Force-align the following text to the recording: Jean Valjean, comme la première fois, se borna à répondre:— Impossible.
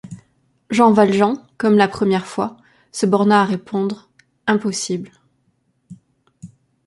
Jean 0.71 0.91
Valjean, 0.91 1.45
comme 1.59 1.75
la 1.77 1.87
première 1.87 2.25
fois, 2.25 2.57
se 2.91 3.05
borna 3.05 3.43
à 3.43 3.45
répondre:— 3.45 4.09
Impossible. 4.47 5.11